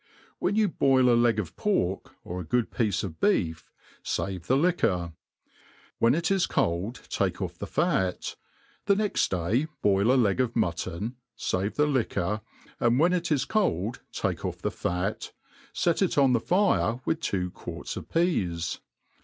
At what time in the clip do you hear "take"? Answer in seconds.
7.07-7.39, 14.11-14.43